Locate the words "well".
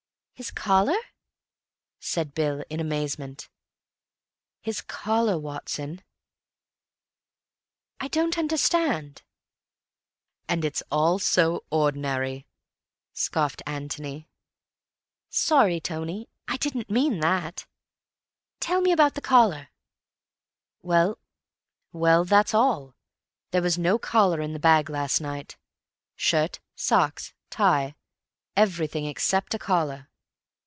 20.81-21.17